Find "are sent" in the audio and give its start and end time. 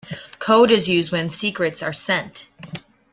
1.83-2.47